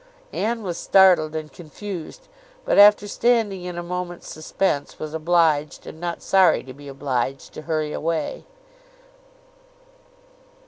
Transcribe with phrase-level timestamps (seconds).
[0.33, 2.27] Anne was startled and confused;
[2.65, 7.53] but after standing in a moment's suspense, was obliged, and not sorry to be obliged,
[7.53, 8.43] to hurry away.